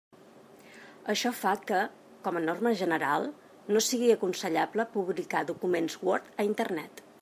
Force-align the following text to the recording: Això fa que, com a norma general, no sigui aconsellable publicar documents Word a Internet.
Això 1.13 1.31
fa 1.41 1.51
que, 1.71 1.81
com 2.25 2.39
a 2.39 2.43
norma 2.47 2.73
general, 2.81 3.29
no 3.77 3.85
sigui 3.89 4.11
aconsellable 4.17 4.91
publicar 4.97 5.47
documents 5.55 6.05
Word 6.09 6.37
a 6.45 6.53
Internet. 6.55 7.11